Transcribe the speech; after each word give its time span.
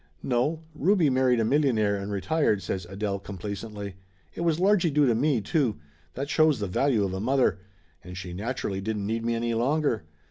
"No; 0.23 0.63
Ruby 0.73 1.11
married 1.11 1.39
a 1.39 1.45
millionaire 1.45 1.95
and 1.95 2.11
retired," 2.11 2.63
says 2.63 2.87
Adele 2.89 3.19
complacently. 3.19 3.97
"It 4.33 4.41
was 4.41 4.59
largely 4.59 4.89
due 4.89 5.05
to 5.05 5.13
me, 5.13 5.41
too. 5.41 5.75
That 6.15 6.27
shows 6.27 6.57
the 6.59 6.65
value 6.65 7.03
of 7.03 7.13
a 7.13 7.19
mother! 7.19 7.59
And 8.03 8.17
she 8.17 8.33
naturally 8.33 8.81
didn't 8.81 9.05
need 9.05 9.23
me 9.23 9.35
any 9.35 9.53
longer. 9.53 10.05